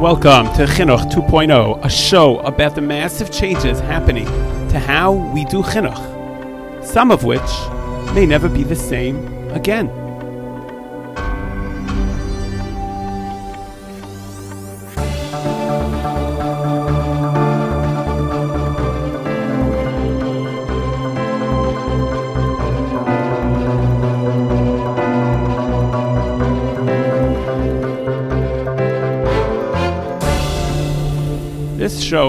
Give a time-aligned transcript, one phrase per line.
[0.00, 4.26] Welcome to Chinuch 2.0, a show about the massive changes happening
[4.70, 7.40] to how we do Chinuch, some of which
[8.12, 10.03] may never be the same again.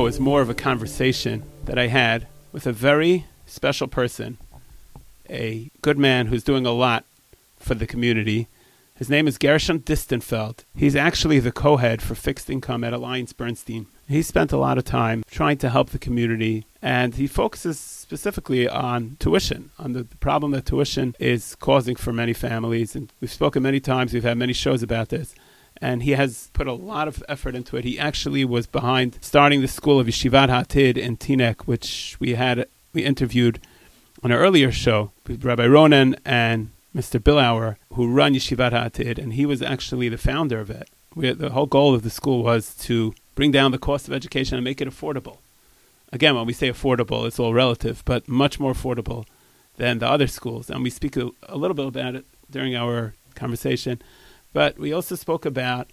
[0.05, 4.37] Show is more of a conversation that I had with a very special person,
[5.27, 7.05] a good man who's doing a lot
[7.57, 8.47] for the community.
[8.95, 10.63] His name is Gershon Distenfeld.
[10.75, 13.87] He's actually the co head for fixed income at Alliance Bernstein.
[14.07, 18.69] He spent a lot of time trying to help the community, and he focuses specifically
[18.69, 22.95] on tuition, on the, the problem that tuition is causing for many families.
[22.95, 25.33] And we've spoken many times, we've had many shows about this
[25.81, 27.83] and he has put a lot of effort into it.
[27.83, 32.67] He actually was behind starting the school of Yeshivat Hatid in Teaneck, which we had
[32.93, 33.59] we interviewed
[34.23, 37.21] on an earlier show with Rabbi Ronan and Mr.
[37.21, 40.89] Billauer, who run Yeshivat Hatid, and he was actually the founder of it.
[41.13, 44.57] We, the whole goal of the school was to bring down the cost of education
[44.57, 45.37] and make it affordable.
[46.11, 49.25] Again, when we say affordable, it's all relative, but much more affordable
[49.75, 50.69] than the other schools.
[50.69, 54.01] And we speak a, a little bit about it during our conversation.
[54.55, 55.89] But we also spoke about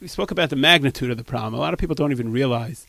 [0.00, 1.52] we spoke about the magnitude of the problem.
[1.52, 2.86] A lot of people don't even realize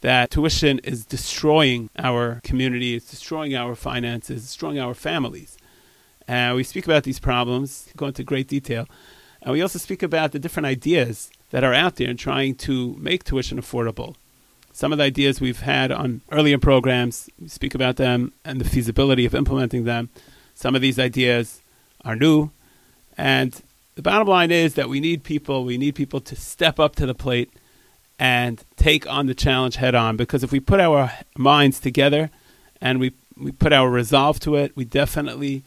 [0.00, 5.56] that tuition is destroying our community, it's destroying our finances, it's destroying our families.
[6.26, 8.88] And we speak about these problems, go into great detail.
[9.42, 12.96] And we also speak about the different ideas that are out there in trying to
[12.98, 14.16] make tuition affordable.
[14.72, 18.68] Some of the ideas we've had on earlier programs, we speak about them and the
[18.68, 20.08] feasibility of implementing them.
[20.52, 21.62] Some of these ideas
[22.04, 22.50] are new,
[23.16, 23.62] and
[23.94, 27.06] the bottom line is that we need people, we need people to step up to
[27.06, 27.52] the plate
[28.18, 30.16] and take on the challenge head on.
[30.16, 32.30] Because if we put our minds together
[32.80, 35.62] and we, we put our resolve to it, we definitely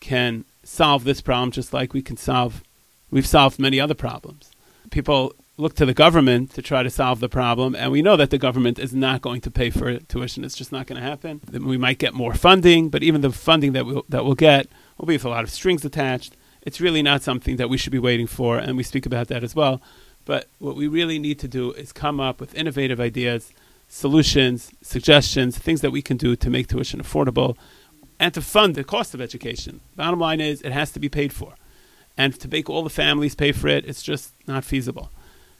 [0.00, 2.62] can solve this problem just like we can solve,
[3.10, 4.50] we've solved many other problems.
[4.90, 8.28] People look to the government to try to solve the problem, and we know that
[8.28, 10.44] the government is not going to pay for tuition.
[10.44, 11.40] It's just not going to happen.
[11.50, 14.68] We might get more funding, but even the funding that we'll, that we'll get
[14.98, 17.92] will be with a lot of strings attached it's really not something that we should
[17.92, 19.80] be waiting for, and we speak about that as well.
[20.24, 23.52] But what we really need to do is come up with innovative ideas,
[23.88, 27.56] solutions, suggestions, things that we can do to make tuition affordable
[28.18, 29.80] and to fund the cost of education.
[29.94, 31.54] Bottom line is, it has to be paid for.
[32.18, 35.10] And to make all the families pay for it, it's just not feasible.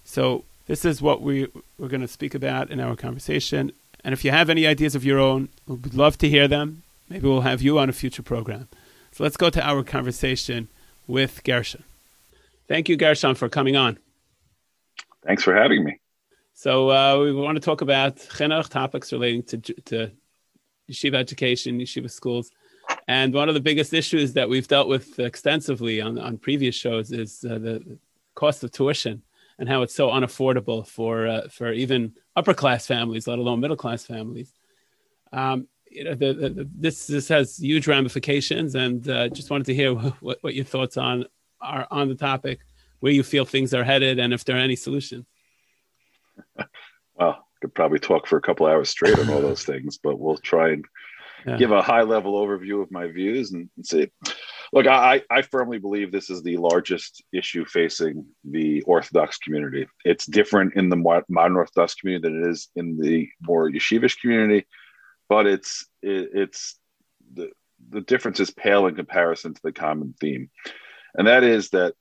[0.04, 1.46] So, this is what we,
[1.78, 3.70] we're going to speak about in our conversation.
[4.02, 6.82] And if you have any ideas of your own, we'd love to hear them.
[7.08, 8.66] Maybe we'll have you on a future program.
[9.12, 10.68] So, let's go to our conversation
[11.06, 11.84] with Gershon.
[12.68, 13.98] Thank you, Gershon, for coming on.
[15.24, 16.00] Thanks for having me.
[16.54, 20.10] So uh, we want to talk about chinuch topics relating to, to
[20.90, 22.50] yeshiva education, yeshiva schools.
[23.08, 27.12] And one of the biggest issues that we've dealt with extensively on, on previous shows
[27.12, 27.98] is uh, the
[28.34, 29.22] cost of tuition
[29.58, 33.76] and how it's so unaffordable for, uh, for even upper class families, let alone middle
[33.76, 34.52] class families.
[35.32, 39.64] Um, you know, the, the, the, this this has huge ramifications, and uh, just wanted
[39.64, 41.24] to hear what, what your thoughts on
[41.60, 42.60] are on the topic,
[43.00, 45.24] where you feel things are headed, and if there are any solutions.
[47.18, 50.20] Well, I could probably talk for a couple hours straight on all those things, but
[50.20, 50.84] we'll try and
[51.46, 51.56] yeah.
[51.56, 54.10] give a high level overview of my views and, and see.
[54.70, 59.86] Look, I, I firmly believe this is the largest issue facing the Orthodox community.
[60.04, 64.66] It's different in the modern Orthodox community than it is in the more yeshivish community
[65.28, 66.78] but it's it, it's
[67.32, 67.50] the
[67.90, 70.50] the difference is pale in comparison to the common theme,
[71.14, 71.94] and that is that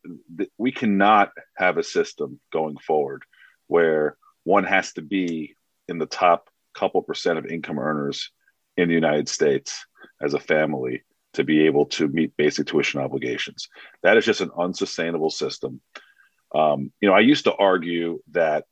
[0.57, 3.23] we cannot have a system going forward
[3.67, 5.55] where one has to be
[5.87, 8.31] in the top couple percent of income earners
[8.77, 9.85] in the United States
[10.21, 11.03] as a family
[11.33, 13.69] to be able to meet basic tuition obligations.
[14.03, 15.81] That is just an unsustainable system.
[16.53, 18.65] Um, you know, I used to argue that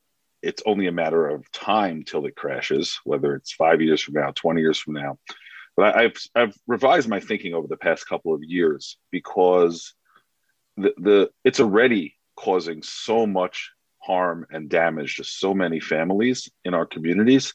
[0.44, 4.32] it's only a matter of time till it crashes, whether it's five years from now,
[4.36, 5.18] 20 years from now.
[5.76, 9.94] But I've, I've revised my thinking over the past couple of years because
[10.78, 16.74] the, the it's already causing so much harm and damage to so many families in
[16.74, 17.54] our communities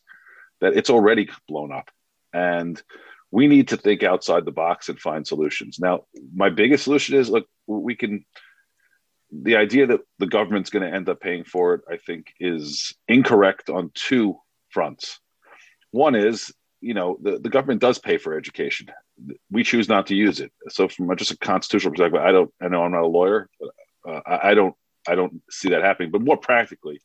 [0.61, 1.91] that it's already blown up.
[2.33, 2.83] And
[3.31, 5.79] we need to think outside the box and find solutions.
[5.79, 8.25] Now, my biggest solution is look, we can
[9.31, 12.95] the idea that the government's going to end up paying for it, I think, is
[13.09, 14.39] incorrect on two
[14.71, 15.21] fronts.
[15.91, 18.91] One is, you know, the, the government does pay for education.
[19.51, 20.53] We choose not to use it.
[20.69, 22.51] So, from just a constitutional perspective, I don't.
[22.61, 23.71] I know I'm not a lawyer, but
[24.09, 24.75] uh, I, I don't.
[25.09, 26.11] I don't see that happening.
[26.11, 27.01] But more practically,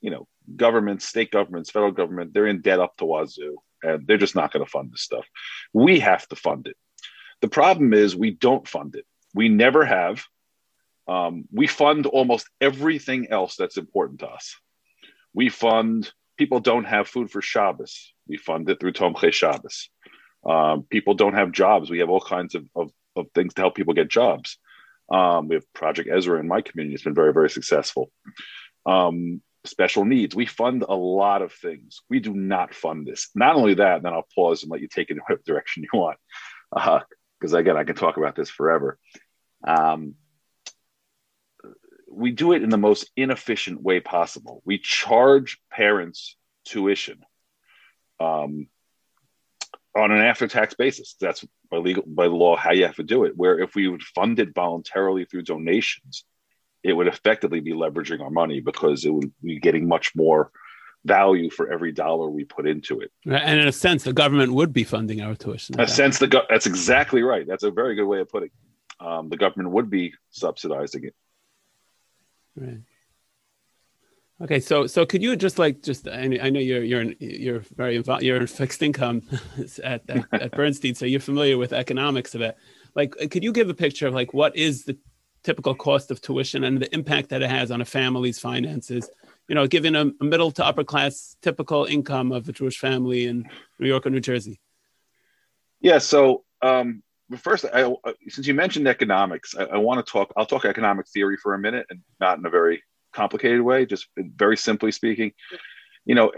[0.00, 0.26] you know,
[0.56, 4.52] governments, state governments, federal government, they're in debt up to wazoo, and they're just not
[4.52, 5.26] going to fund this stuff.
[5.72, 6.76] We have to fund it.
[7.40, 9.06] The problem is we don't fund it.
[9.34, 10.24] We never have.
[11.08, 14.56] Um, we fund almost everything else that's important to us.
[15.34, 18.12] We fund people don't have food for Shabbos.
[18.28, 19.88] We fund it through Tomchei Shabbos.
[20.44, 21.90] Um, people don't have jobs.
[21.90, 24.58] We have all kinds of, of, of things to help people get jobs.
[25.10, 26.94] Um, we have Project Ezra in my community.
[26.94, 28.10] It's been very, very successful.
[28.86, 30.34] Um, special needs.
[30.34, 32.00] We fund a lot of things.
[32.08, 33.28] We do not fund this.
[33.34, 35.98] Not only that, then I'll pause and let you take it in whatever direction you
[35.98, 36.18] want.
[36.74, 38.98] Because uh, again, I can talk about this forever.
[39.66, 40.14] Um,
[42.12, 44.62] we do it in the most inefficient way possible.
[44.64, 47.20] We charge parents tuition
[48.20, 48.68] um,
[49.96, 51.16] on an after-tax basis.
[51.20, 53.32] That's by legal by law how you have to do it.
[53.36, 56.24] Where if we would fund it voluntarily through donations,
[56.82, 60.50] it would effectively be leveraging our money because it would be getting much more
[61.04, 63.10] value for every dollar we put into it.
[63.24, 65.74] And in a sense, the government would be funding our tuition.
[65.74, 67.46] In a sense, the go- that's exactly right.
[67.46, 68.50] That's a very good way of putting.
[68.50, 69.04] It.
[69.04, 71.14] Um, the government would be subsidizing it.
[72.56, 72.80] Right.
[74.42, 78.24] Okay, so so could you just like just I know you're you're you're very involved
[78.24, 79.22] you're in fixed income
[79.84, 82.56] at, at, at Bernstein, so you're familiar with economics of it.
[82.96, 84.98] Like, could you give a picture of like what is the
[85.44, 89.08] typical cost of tuition and the impact that it has on a family's finances?
[89.48, 93.26] You know, given a, a middle to upper class typical income of a Jewish family
[93.26, 94.60] in New York or New Jersey.
[95.80, 95.98] Yeah.
[95.98, 97.04] So um,
[97.38, 97.92] first, I,
[98.28, 100.32] since you mentioned economics, I, I want to talk.
[100.36, 102.82] I'll talk economic theory for a minute, and not in a very
[103.12, 103.86] complicated way.
[103.86, 105.32] Just very simply speaking,
[106.04, 106.32] you know,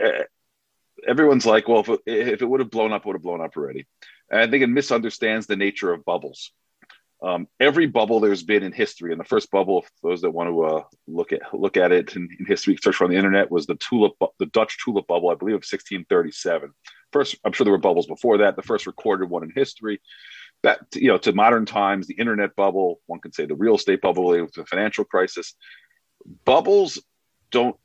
[1.07, 3.57] everyone's like, well, if it, if it would have blown up, would have blown up
[3.57, 3.87] already.
[4.31, 6.51] And I think it misunderstands the nature of bubbles.
[7.23, 10.63] Um, every bubble there's been in history, and the first bubble, those that want to
[10.63, 13.77] uh, look at look at it in, in, history, search on the internet, was the
[13.77, 16.71] tulip, the Dutch tulip bubble, I believe, of 1637.
[17.13, 18.57] First, I'm sure there were bubbles before that.
[18.57, 20.03] The first recorded one in history
[20.65, 24.01] that you know to modern times the internet bubble one could say the real estate
[24.01, 25.55] bubble the financial crisis.
[26.45, 27.01] Bubbles
[27.51, 27.77] don't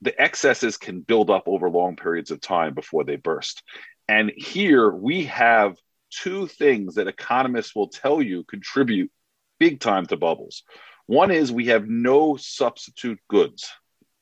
[0.00, 3.62] the excesses can build up over long periods of time before they burst.
[4.08, 5.76] And here we have
[6.10, 9.10] two things that economists will tell you contribute
[9.58, 10.62] big time to bubbles.
[11.06, 13.68] One is we have no substitute goods.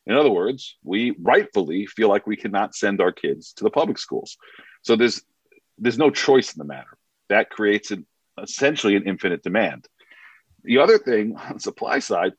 [0.06, 3.98] In other words we rightfully feel like we cannot send our kids to the public
[3.98, 4.38] schools.
[4.80, 5.22] So there's
[5.76, 6.97] there's no choice in the matter
[7.28, 8.06] that creates an,
[8.42, 9.86] essentially an infinite demand.
[10.64, 12.32] The other thing on the supply side,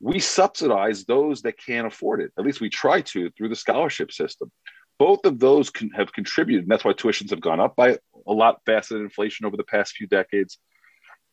[0.00, 2.32] we subsidize those that can't afford it.
[2.38, 4.50] At least we try to through the scholarship system.
[4.98, 8.32] Both of those can, have contributed, and that's why tuitions have gone up by a
[8.32, 10.58] lot faster than inflation over the past few decades.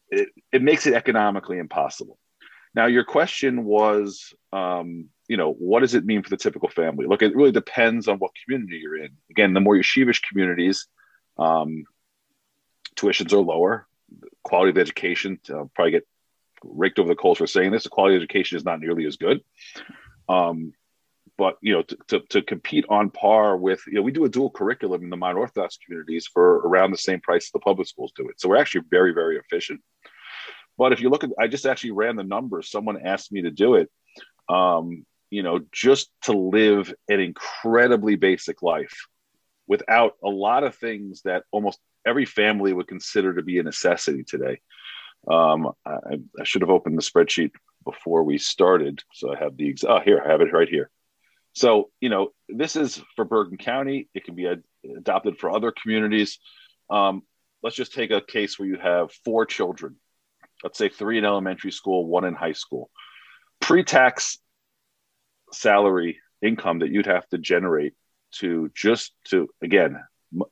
[0.10, 2.18] It, it makes it economically impossible.
[2.76, 7.06] Now, your question was, um, you know, what does it mean for the typical family?
[7.06, 9.12] Look, it really depends on what community you're in.
[9.30, 10.88] Again, the more yeshivish communities,
[11.38, 11.86] um,
[13.04, 13.88] tuitions are lower.
[14.44, 16.08] Quality of education uh, probably get
[16.64, 17.84] raked over the coals for saying this.
[17.84, 19.42] The quality of education is not nearly as good.
[20.30, 20.74] Um,
[21.38, 24.30] but you know, to, to, to, compete on par with, you know, we do a
[24.30, 28.14] dual curriculum in the modern Orthodox communities for around the same price the public schools
[28.16, 28.40] do it.
[28.40, 29.82] So we're actually very, very efficient.
[30.78, 32.70] But if you look at, I just actually ran the numbers.
[32.70, 33.90] Someone asked me to do it.
[34.48, 39.08] Um, you know, just to live an incredibly basic life
[39.68, 44.24] without a lot of things that almost every family would consider to be a necessity
[44.24, 44.60] today.
[45.28, 47.52] Um, I, I, should have opened the spreadsheet
[47.86, 50.90] before we started, so I have the oh here I have it right here.
[51.54, 54.10] So you know this is for Bergen County.
[54.14, 54.64] It can be ad-
[54.98, 56.40] adopted for other communities.
[56.90, 57.24] Um,
[57.62, 59.96] let's just take a case where you have four children.
[60.62, 62.90] Let's say three in elementary school, one in high school.
[63.62, 64.40] Pre-tax
[65.54, 67.94] salary income that you'd have to generate
[68.34, 70.04] to just to again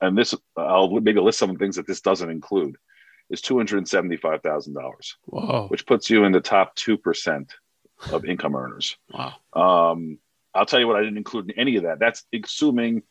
[0.01, 2.77] and this I'll maybe list some things that this doesn't include
[3.29, 5.17] is two hundred seventy five thousand dollars,
[5.67, 7.53] which puts you in the top two percent
[8.11, 8.97] of income earners.
[9.09, 9.33] Wow.
[9.53, 10.19] Um,
[10.53, 11.99] I'll tell you what I didn't include in any of that.
[11.99, 13.03] That's assuming,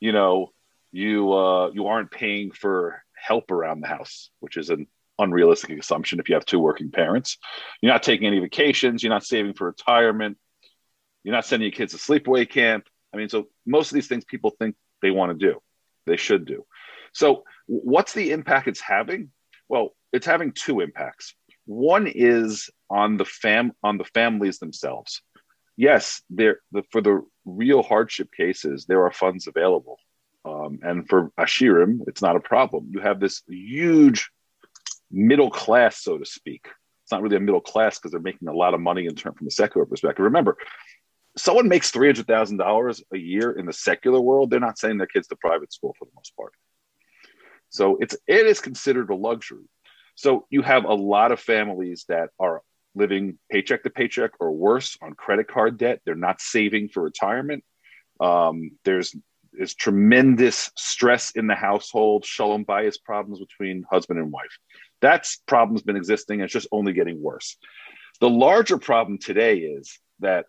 [0.00, 0.52] you know,
[0.90, 4.86] you uh, you aren't paying for help around the house, which is an
[5.18, 7.38] unrealistic assumption if you have two working parents.
[7.80, 9.02] You're not taking any vacations.
[9.02, 10.38] You're not saving for retirement.
[11.22, 12.86] You're not sending your kids to sleepaway camp.
[13.12, 15.60] I mean, so most of these things people think they want to do
[16.08, 16.64] they should do.
[17.12, 19.30] So, what's the impact it's having?
[19.68, 21.34] Well, it's having two impacts.
[21.66, 25.22] One is on the fam on the families themselves.
[25.76, 29.98] Yes, there the, for the real hardship cases, there are funds available,
[30.44, 32.88] um, and for Ashirim, it's not a problem.
[32.90, 34.30] You have this huge
[35.10, 36.66] middle class, so to speak.
[37.04, 39.34] It's not really a middle class because they're making a lot of money in term
[39.34, 40.24] from a secular perspective.
[40.24, 40.56] Remember,
[41.38, 44.98] someone makes three hundred thousand dollars a year in the secular world, they're not sending
[44.98, 46.52] their kids to private school for the most part.
[47.70, 49.64] So it's it is considered a luxury.
[50.14, 52.62] So you have a lot of families that are
[52.94, 56.00] living paycheck to paycheck or worse on credit card debt.
[56.04, 57.64] They're not saving for retirement.
[58.20, 59.14] Um, there's
[59.52, 64.58] there's tremendous stress in the household, shalom bayis problems between husband and wife.
[65.00, 66.40] That's problems been existing.
[66.40, 67.56] It's just only getting worse.
[68.20, 70.46] The larger problem today is that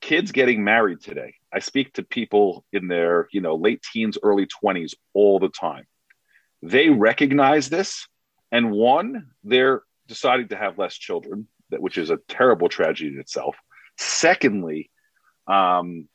[0.00, 1.34] kids getting married today.
[1.52, 5.86] I speak to people in their you know late teens, early twenties all the time.
[6.62, 8.08] They recognize this,
[8.50, 13.56] and one, they're deciding to have less children, which is a terrible tragedy in itself.
[13.96, 14.90] Secondly,
[15.46, 16.08] um,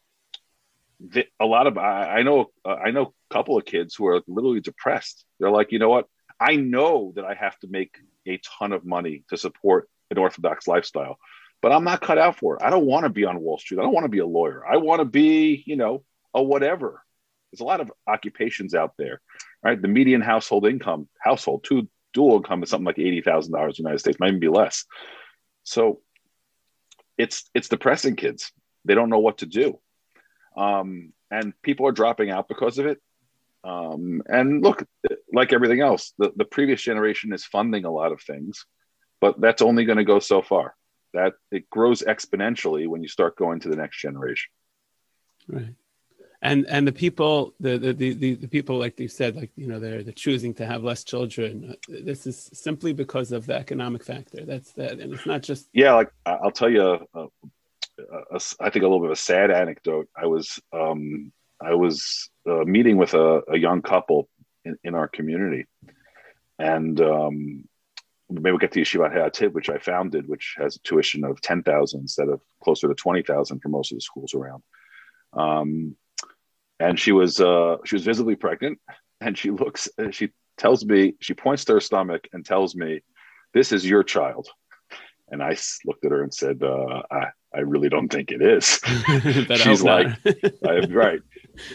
[0.99, 4.07] the, a lot of I, I know uh, I know a couple of kids who
[4.07, 5.23] are literally depressed.
[5.39, 6.07] They're like, you know what?
[6.39, 10.67] I know that I have to make a ton of money to support an orthodox
[10.67, 11.17] lifestyle,
[11.61, 12.63] but I'm not cut out for it.
[12.63, 13.79] I don't want to be on Wall Street.
[13.79, 14.65] I don't want to be a lawyer.
[14.65, 17.03] I want to be, you know, a whatever.
[17.51, 19.21] There's a lot of occupations out there,
[19.63, 19.81] right?
[19.81, 23.83] The median household income, household two dual income is something like eighty thousand dollars in
[23.83, 24.85] the United States, might even be less.
[25.63, 26.01] So
[27.17, 28.51] it's it's depressing kids.
[28.85, 29.79] They don't know what to do
[30.59, 32.99] um, and people are dropping out because of it.
[33.63, 34.85] Um, and look,
[35.33, 38.65] like everything else, the, the previous generation is funding a lot of things,
[39.21, 40.75] but that's only going to go so far.
[41.13, 44.51] That it grows exponentially when you start going to the next generation.
[45.47, 45.75] Right.
[46.41, 49.79] And and the people the the, the, the people like you said like you know
[49.79, 51.75] they're they're choosing to have less children.
[51.89, 54.45] This is simply because of the economic factor.
[54.45, 55.93] That's that, and it's not just yeah.
[55.93, 57.27] Like I'll tell you, uh,
[58.31, 60.07] a, I think a little bit of a sad anecdote.
[60.15, 64.29] I was um, I was uh, meeting with a, a, young couple
[64.63, 65.65] in, in, our community,
[66.57, 67.68] and um,
[68.29, 71.63] maybe we'll get to Yeshivat Ha'atid, which I founded, which has a tuition of ten
[71.63, 74.63] thousand instead of closer to twenty thousand for most of the schools around.
[75.33, 75.95] Um,
[76.79, 78.79] and she was uh, she was visibly pregnant,
[79.21, 83.01] and she looks she tells me she points to her stomach and tells me,
[83.53, 84.47] "This is your child."
[85.31, 85.55] And I
[85.85, 88.79] looked at her and said, uh, I, I really don't think it is.
[89.61, 90.07] She's like,
[90.65, 91.21] I, right.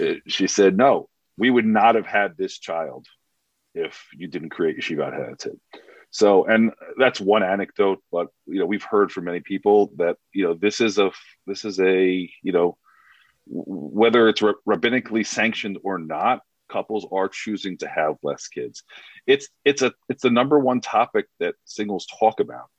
[0.01, 3.07] Uh, she said, no, we would not have had this child
[3.75, 5.59] if you didn't create Yeshivat Ha'atid.
[6.15, 10.45] So, and that's one anecdote, but you know, we've heard from many people that you
[10.45, 11.11] know this is a
[11.47, 12.79] this is a you know
[13.47, 16.41] whether it's rabbinically sanctioned or not,
[16.71, 18.85] couples are choosing to have less kids.
[19.27, 22.71] It's it's a it's the number one topic that singles talk about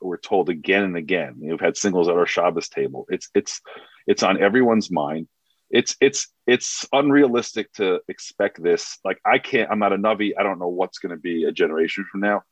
[0.00, 1.34] we're told again and again.
[1.38, 3.06] We've had singles at our Shabbos table.
[3.08, 3.60] It's it's
[4.06, 5.28] it's on everyone's mind.
[5.70, 8.98] It's it's it's unrealistic to expect this.
[9.04, 9.70] Like I can't.
[9.70, 10.32] I'm not a navi.
[10.38, 12.42] I don't know what's going to be a generation from now.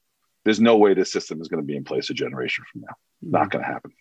[0.44, 2.94] There's no way this system is going to be in place a generation from now.
[3.22, 3.92] Not going to happen.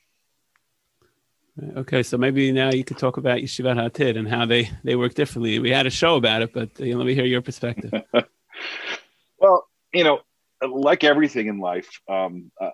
[1.77, 5.13] Okay, so maybe now you could talk about Yeshivat Ha'atid and how they they work
[5.13, 5.59] differently.
[5.59, 7.93] We had a show about it, but uh, let me hear your perspective.
[9.37, 10.21] well, you know,
[10.67, 12.71] like everything in life, um, uh,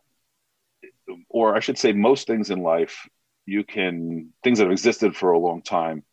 [1.27, 3.09] or I should say, most things in life,
[3.45, 6.03] you can things that have existed for a long time,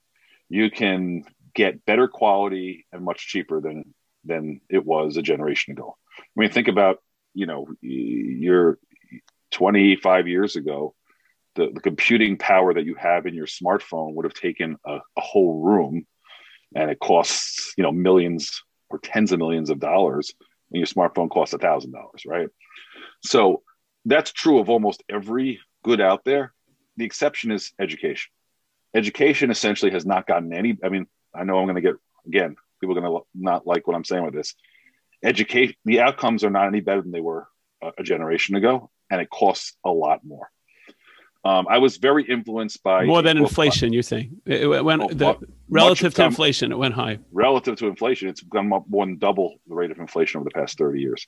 [0.48, 3.94] you can get better quality and much cheaper than
[4.24, 5.96] than it was a generation ago.
[6.18, 6.98] I mean, think about
[7.36, 8.78] you know, you're
[9.50, 10.94] 25 years ago,
[11.54, 15.20] the, the computing power that you have in your smartphone would have taken a, a
[15.20, 16.06] whole room,
[16.74, 20.32] and it costs you know millions or tens of millions of dollars,
[20.72, 22.48] and your smartphone costs a thousand dollars, right?
[23.22, 23.62] So
[24.06, 26.54] that's true of almost every good out there.
[26.96, 28.30] The exception is education.
[28.94, 30.78] Education essentially has not gotten any.
[30.82, 32.56] I mean, I know I'm going to get again.
[32.80, 34.54] People are going to not like what I'm saying with this.
[35.26, 35.76] Education.
[35.84, 37.48] The outcomes are not any better than they were
[37.82, 40.50] a, a generation ago, and it costs a lot more.
[41.44, 43.92] Um, I was very influenced by more than inflation.
[43.92, 45.36] You're saying it went oh, the,
[45.68, 47.18] relative to inflation, it went high.
[47.30, 50.50] Relative to inflation, it's gone up more than double the rate of inflation over the
[50.50, 51.26] past 30 years.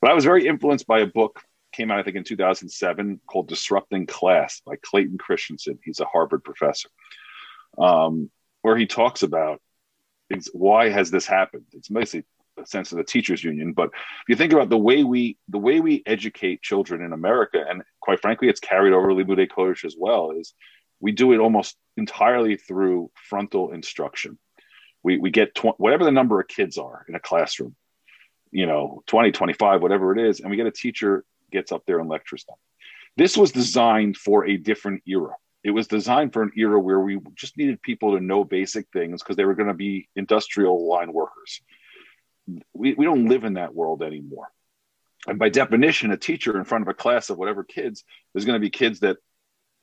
[0.00, 1.40] But I was very influenced by a book
[1.72, 5.78] came out, I think, in 2007 called Disrupting Class by Clayton Christensen.
[5.84, 6.88] He's a Harvard professor,
[7.78, 8.28] um,
[8.62, 9.60] where he talks about
[10.52, 11.64] why has this happened.
[11.72, 12.26] It's basically
[12.66, 15.80] sense of the teachers union, but if you think about the way we the way
[15.80, 19.96] we educate children in America, and quite frankly, it's carried over to Limudei Kodesh as
[19.98, 20.54] well, is
[21.00, 24.38] we do it almost entirely through frontal instruction.
[25.02, 27.74] We, we get tw- whatever the number of kids are in a classroom,
[28.50, 32.00] you know, 20, 25, whatever it is, and we get a teacher gets up there
[32.00, 32.56] and lectures them.
[33.16, 35.34] This was designed for a different era.
[35.62, 39.22] It was designed for an era where we just needed people to know basic things
[39.22, 41.60] because they were going to be industrial line workers.
[42.72, 44.48] We, we don't live in that world anymore.
[45.26, 48.56] And by definition, a teacher in front of a class of whatever kids, there's going
[48.56, 49.18] to be kids that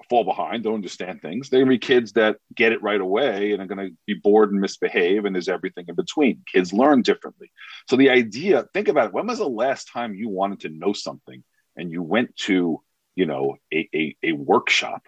[0.10, 1.50] fall behind, don't understand things.
[1.50, 3.96] There are going to be kids that get it right away and are going to
[4.06, 6.44] be bored and misbehave, and there's everything in between.
[6.52, 7.52] Kids learn differently.
[7.90, 9.14] So the idea, think about it.
[9.14, 11.44] When was the last time you wanted to know something
[11.76, 12.82] and you went to,
[13.16, 15.04] you know, a, a, a workshop?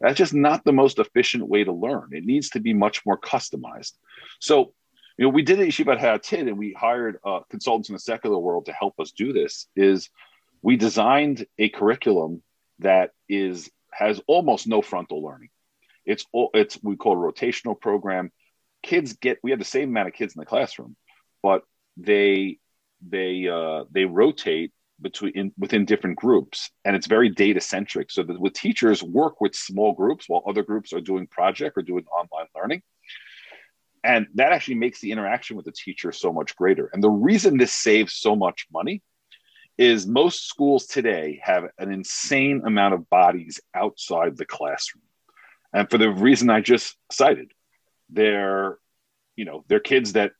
[0.00, 2.10] That's just not the most efficient way to learn.
[2.12, 3.92] It needs to be much more customized.
[4.40, 4.74] So,
[5.16, 8.38] you know, we did at Yeshivat Ha'atid and we hired uh, consultants in the secular
[8.38, 9.66] world to help us do this.
[9.74, 10.10] Is
[10.62, 12.42] we designed a curriculum
[12.80, 15.48] that is has almost no frontal learning.
[16.04, 18.30] It's all it's we call a rotational program.
[18.82, 20.96] Kids get we have the same amount of kids in the classroom,
[21.42, 21.62] but
[21.96, 22.58] they
[23.06, 28.10] they uh, they rotate between in, within different groups, and it's very data centric.
[28.10, 31.82] So that with teachers work with small groups while other groups are doing project or
[31.82, 32.82] doing online learning,
[34.06, 36.88] and that actually makes the interaction with the teacher so much greater.
[36.92, 39.02] And the reason this saves so much money
[39.76, 45.02] is most schools today have an insane amount of bodies outside the classroom.
[45.74, 47.50] And for the reason I just cited,
[48.08, 48.78] they're,
[49.34, 50.32] you know, they're kids that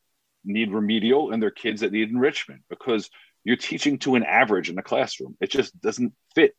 [0.45, 3.09] need remedial and they're kids that need enrichment because
[3.43, 5.35] you're teaching to an average in the classroom.
[5.41, 6.55] It just doesn't fit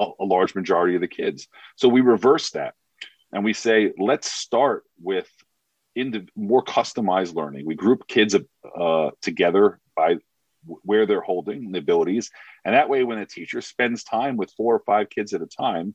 [0.00, 1.46] a, a large majority of the kids.
[1.76, 2.74] So we reverse that
[3.32, 5.28] and we say, let's start with
[6.00, 7.66] into more customized learning.
[7.66, 10.16] We group kids uh, together by
[10.64, 12.30] where they're holding the abilities.
[12.64, 15.46] And that way, when a teacher spends time with four or five kids at a
[15.46, 15.94] time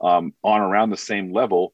[0.00, 1.72] um, on around the same level,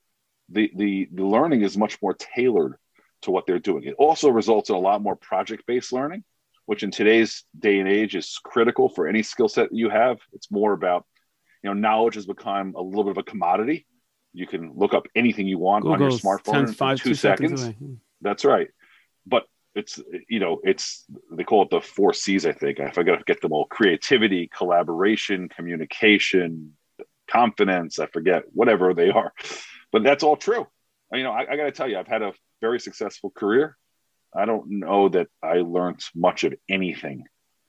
[0.51, 2.77] the, the, the learning is much more tailored
[3.23, 3.85] to what they're doing.
[3.85, 6.25] It also results in a lot more project based learning,
[6.67, 10.19] which in today's day and age is critical for any skill set that you have.
[10.33, 11.07] It's more about,
[11.63, 13.87] you know, knowledge has become a little bit of a commodity.
[14.33, 17.61] You can look up anything you want on your smartphone in five, two, two seconds.
[17.61, 17.95] seconds hmm.
[18.21, 18.69] That's right.
[19.27, 19.45] But
[19.75, 22.45] it's you know it's they call it the four C's.
[22.47, 26.77] I think if I got to get them all: creativity, collaboration, communication,
[27.31, 27.99] confidence.
[27.99, 29.33] I forget whatever they are,
[29.93, 30.67] but that's all true.
[31.13, 33.77] You know, I, I got to tell you, I've had a very successful career.
[34.35, 37.25] I don't know that I learned much of anything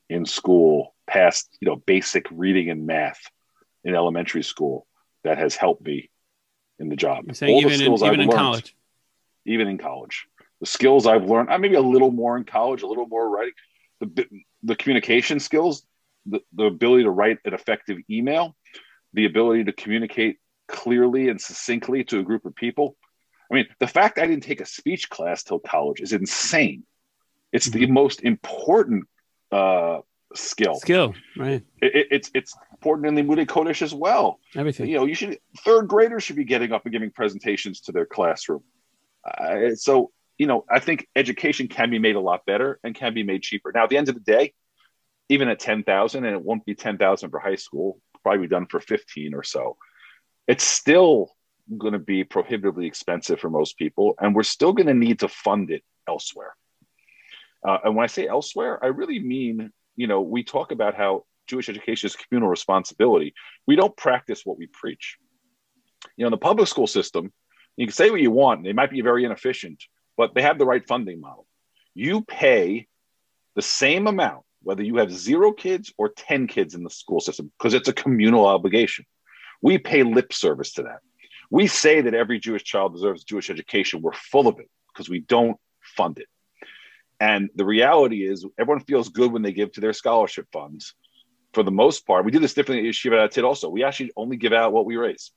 [0.09, 3.21] in school past you know basic reading and math
[3.83, 4.85] in elementary school
[5.23, 6.09] that has helped me
[6.79, 7.25] in the job.
[7.27, 8.75] You're saying All even, in, even in college,
[9.45, 10.27] even in college
[10.59, 13.53] the skills I've learned, I maybe a little more in college, a little more writing,
[13.99, 14.25] the,
[14.63, 15.83] the communication skills,
[16.25, 18.55] the, the ability to write an effective email,
[19.13, 20.37] the ability to communicate
[20.67, 22.95] clearly and succinctly to a group of people.
[23.51, 26.83] I mean, the fact I didn't take a speech class till college is insane.
[27.51, 27.93] It's the mm-hmm.
[27.93, 29.07] most important
[29.51, 29.99] uh,
[30.35, 30.75] skill.
[30.75, 31.63] Skill, right?
[31.81, 34.39] It, it's it's important in the Limudei Kodesh as well.
[34.55, 34.87] Everything.
[34.87, 38.05] You know, you should third graders should be getting up and giving presentations to their
[38.05, 38.63] classroom.
[39.25, 43.13] Uh, so you know, I think education can be made a lot better and can
[43.13, 43.71] be made cheaper.
[43.75, 44.53] Now, at the end of the day,
[45.27, 49.33] even at 10,000, and it won't be 10,000 for high school, probably done for 15
[49.33, 49.77] or so.
[50.47, 51.35] It's still
[51.77, 55.27] going to be prohibitively expensive for most people, and we're still going to need to
[55.27, 56.55] fund it elsewhere.
[57.67, 61.25] Uh, and when I say elsewhere, I really mean, you know, we talk about how
[61.45, 63.33] Jewish education is communal responsibility.
[63.67, 65.17] We don't practice what we preach.
[66.15, 67.33] You know, in the public school system,
[67.75, 69.83] you can say what you want, they might be very inefficient,
[70.15, 71.45] but they have the right funding model.
[71.95, 72.87] You pay
[73.57, 77.51] the same amount, whether you have zero kids or 10 kids in the school system,
[77.57, 79.05] because it's a communal obligation.
[79.61, 80.99] We pay lip service to that.
[81.51, 84.01] We say that every Jewish child deserves Jewish education.
[84.01, 86.27] We're full of it because we don't fund it.
[87.19, 90.93] And the reality is, everyone feels good when they give to their scholarship funds.
[91.53, 93.69] For the most part, we do this differently at Yeshiva Ha'atid also.
[93.69, 95.31] We actually only give out what we raise.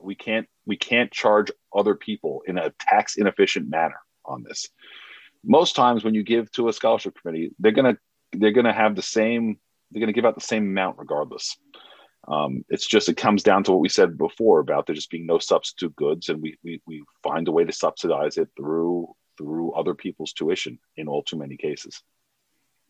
[0.00, 4.68] We can't we can't charge other people in a tax inefficient manner on this.
[5.42, 7.96] Most times when you give to a scholarship committee, they're gonna
[8.32, 9.58] they're gonna have the same
[9.90, 11.56] they're gonna give out the same amount regardless.
[12.28, 15.26] Um, it's just it comes down to what we said before about there just being
[15.26, 19.72] no substitute goods, and we we we find a way to subsidize it through through
[19.72, 22.02] other people's tuition in all too many cases.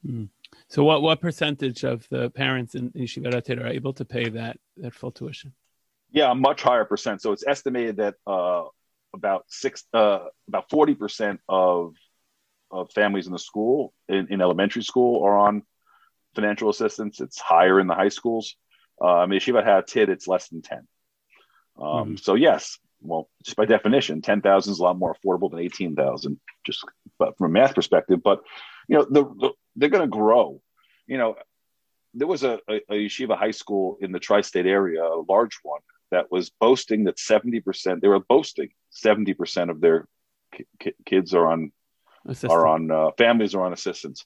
[0.05, 0.29] Mm.
[0.69, 4.95] So, what what percentage of the parents in Yeshiva are able to pay that that
[4.95, 5.53] full tuition?
[6.11, 7.21] Yeah, a much higher percent.
[7.21, 8.65] So it's estimated that uh,
[9.15, 11.95] about six, uh, about forty percent of
[12.71, 15.63] of families in the school in, in, elementary school are on
[16.35, 17.19] financial assistance.
[17.19, 18.57] It's higher in the high schools.
[19.01, 20.87] Um, Yeshiva Ha'atid, it's less than ten.
[21.81, 22.17] Um, mm-hmm.
[22.17, 25.95] So yes, well, just by definition, ten thousand is a lot more affordable than eighteen
[25.95, 26.85] thousand, just
[27.19, 28.23] but from a math perspective.
[28.23, 28.43] But
[28.89, 30.61] you know, the, the, they're going to grow.
[31.07, 31.37] You know,
[32.15, 35.81] there was a, a, a yeshiva high school in the tri-state area, a large one,
[36.11, 40.09] that was boasting that 70% they were boasting 70% of their
[40.81, 41.73] ki- kids are on
[42.27, 42.53] Assistant.
[42.53, 44.25] are on uh, families are on assistance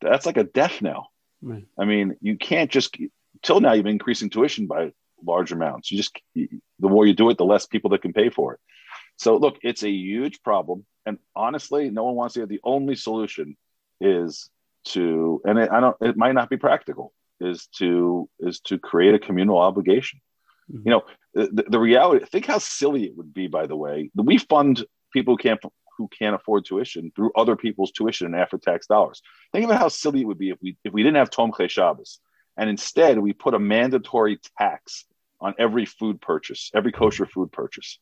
[0.00, 1.08] that's like a death now
[1.42, 1.64] right.
[1.78, 2.96] i mean you can't just
[3.42, 4.92] till now you've been increasing tuition by
[5.24, 5.90] large amounts.
[5.90, 8.60] You just the more you do it, the less people that can pay for it.
[9.16, 12.46] So look, it's a huge problem, and honestly, no one wants to.
[12.46, 13.56] The only solution
[14.00, 14.48] is
[14.86, 15.96] to, and it, I don't.
[16.00, 17.12] It might not be practical.
[17.40, 20.20] Is to is to create a communal obligation.
[20.70, 20.82] Mm-hmm.
[20.84, 21.02] You know,
[21.34, 22.24] the, the reality.
[22.24, 23.46] Think how silly it would be.
[23.46, 25.60] By the way, we fund people who can't
[25.96, 29.20] who can't afford tuition through other people's tuition and after tax dollars.
[29.52, 32.20] Think about how silly it would be if we if we didn't have Tomchei Shabbos
[32.60, 35.06] and instead we put a mandatory tax
[35.40, 37.98] on every food purchase, every kosher food purchase.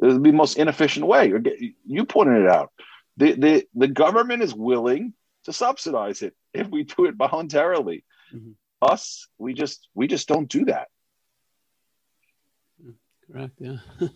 [0.00, 1.32] It would be the most inefficient way.
[1.84, 2.70] You pointed it out.
[3.16, 5.14] The, the, the government is willing
[5.46, 8.04] to subsidize it if we do it voluntarily.
[8.32, 8.52] Mm-hmm.
[8.82, 10.88] Us, we just we just don't do that.
[13.30, 13.54] Correct.
[13.58, 13.76] Yeah.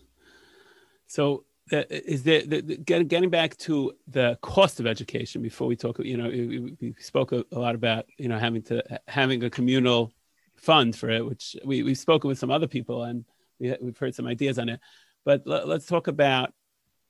[1.07, 6.17] so is there the, getting back to the cost of education before we talk you
[6.17, 10.13] know we, spoke a, lot about you know having to having a communal
[10.55, 13.25] fund for it which we, we've spoken with some other people and
[13.59, 14.79] we, we've heard some ideas on it.
[15.25, 16.53] But let, us talk about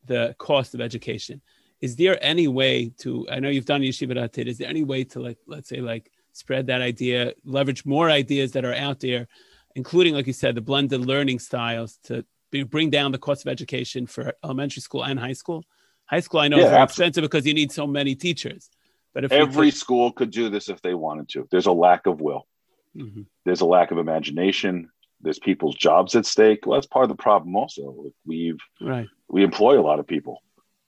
[0.05, 1.41] the cost of education.
[1.81, 5.03] Is there any way to i know you've done yeshiva Atid, is there any way
[5.03, 9.27] to like let's say like spread that idea leverage more ideas that are out there
[9.75, 14.07] including like you said the blended learning styles to bring down the cost of education
[14.07, 15.63] for elementary school and high school.
[16.05, 18.69] High school, I know, yeah, is expensive because you need so many teachers.
[19.13, 22.21] But if every school could do this if they wanted to, there's a lack of
[22.21, 22.47] will.
[22.95, 23.23] Mm-hmm.
[23.45, 24.89] There's a lack of imagination.
[25.21, 26.65] There's people's jobs at stake.
[26.65, 27.55] Well, that's part of the problem.
[27.55, 29.07] Also, we've right.
[29.27, 30.41] we employ a lot of people,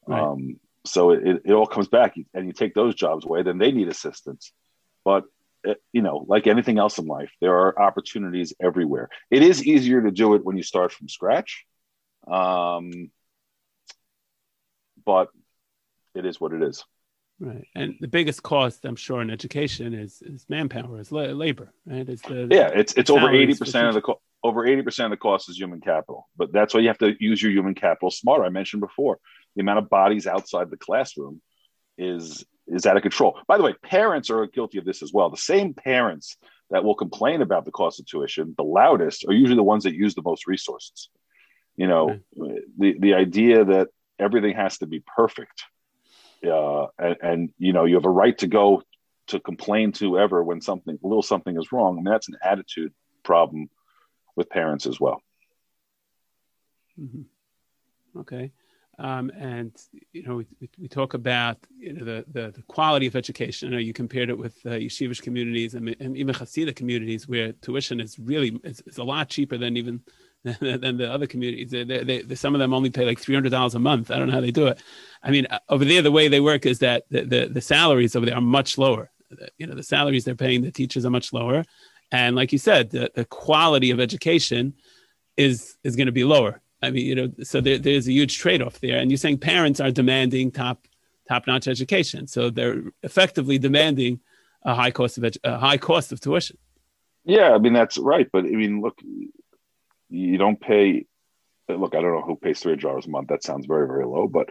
[0.08, 0.22] right.
[0.22, 2.16] um, so it, it all comes back.
[2.34, 4.52] And you take those jobs away, then they need assistance.
[5.04, 5.24] But
[5.94, 9.10] you know, like anything else in life, there are opportunities everywhere.
[9.30, 11.66] It is easier to do it when you start from scratch,
[12.28, 13.12] um,
[15.06, 15.30] but
[16.16, 16.84] it is what it is.
[17.42, 21.72] Right, and the biggest cost, I'm sure, in education is is manpower, is la- labor.
[21.86, 25.06] Right, it's the, yeah, it's it's over eighty percent of the co- over eighty percent
[25.06, 26.28] of the cost is human capital.
[26.36, 28.44] But that's why you have to use your human capital smarter.
[28.44, 29.20] I mentioned before
[29.56, 31.42] the amount of bodies outside the classroom
[31.98, 33.40] is is out of control.
[33.48, 35.30] By the way, parents are guilty of this as well.
[35.30, 36.38] The same parents
[36.70, 39.96] that will complain about the cost of tuition, the loudest, are usually the ones that
[39.96, 41.10] use the most resources.
[41.76, 42.20] You know,
[42.78, 43.88] the the idea that
[44.20, 45.64] everything has to be perfect,
[46.46, 48.84] uh, and, and you know you have a right to go
[49.28, 51.94] to complain to ever when something a little something is wrong.
[51.94, 53.70] I mean, that's an attitude problem
[54.36, 55.22] with parents as well.
[57.00, 58.20] Mm-hmm.
[58.20, 58.52] Okay.
[59.00, 59.72] Um, and
[60.12, 63.70] you know, we, we, talk about you know the, the, the quality of education.
[63.70, 67.54] I know you compared it with uh, yeshivish communities and, and, even Hasidic communities where
[67.54, 70.02] tuition is really is, is a lot cheaper than even
[70.44, 71.72] than the other communities.
[71.72, 74.12] They, they, they, some of them only pay like three hundred dollars a month.
[74.12, 74.82] I don't know how they do it.
[75.24, 78.18] I mean, uh, over there, the way they work is that the, the, the salaries
[78.18, 79.12] over there are much lower.
[79.58, 81.64] You know, the salaries they're paying the teachers are much lower,
[82.12, 84.74] and like you said, the, the quality of education
[85.38, 88.38] is is going to be lower I mean, you know, so there, there's a huge
[88.38, 88.98] trade-off there.
[88.98, 90.88] And you're saying parents are demanding top
[91.28, 94.20] top-notch education, so they're effectively demanding
[94.64, 96.58] a high cost of edu- a high cost of tuition.
[97.26, 98.28] Yeah, I mean that's right.
[98.32, 99.00] But I mean, look,
[100.10, 101.06] you don't pay.
[101.68, 103.28] Look, I don't know who pays three dollars a month.
[103.28, 104.28] That sounds very very low.
[104.28, 104.50] But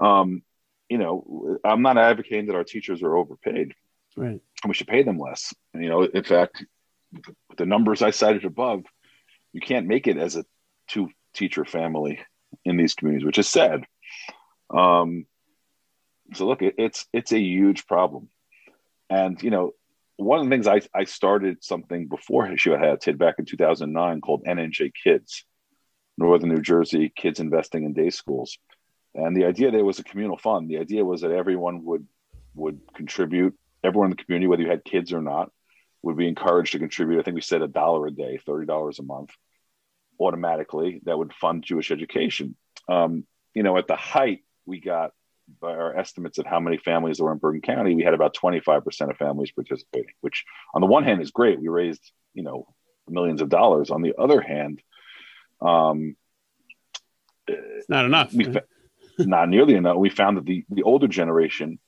[0.00, 0.42] um,
[0.88, 3.74] you know, I'm not advocating that our teachers are overpaid.
[4.16, 4.40] Right.
[4.62, 5.54] And we should pay them less.
[5.72, 6.64] And, you know, in fact,
[7.56, 8.82] the numbers I cited above,
[9.52, 10.44] you can't make it as a
[10.88, 12.20] two teacher family
[12.64, 13.84] in these communities, which is sad.
[14.70, 15.26] Um,
[16.34, 18.28] so look, it, it's it's a huge problem,
[19.08, 19.72] and you know,
[20.16, 24.44] one of the things I I started something before Yeshiva Hatid back in 2009 called
[24.44, 25.44] NNJ Kids,
[26.18, 28.58] Northern New Jersey Kids Investing in Day Schools,
[29.14, 30.68] and the idea there was a communal fund.
[30.68, 32.06] The idea was that everyone would
[32.54, 33.54] would contribute.
[33.84, 35.50] Everyone in the community, whether you had kids or not,
[36.02, 37.20] would be encouraged to contribute.
[37.20, 39.30] I think we said a dollar a day, thirty dollars a month
[40.20, 42.56] automatically that would fund Jewish education.
[42.88, 45.12] Um, you know, at the height, we got
[45.60, 48.36] by our estimates of how many families there were in Bergen County, we had about
[48.36, 51.60] 25% of families participating, which on the one hand is great.
[51.60, 52.68] We raised, you know,
[53.08, 53.90] millions of dollars.
[53.90, 54.82] On the other hand,
[55.60, 56.16] um,
[57.46, 58.32] it's not enough.
[58.32, 58.54] We,
[59.18, 59.96] not nearly enough.
[59.96, 61.78] We found that the, the older generation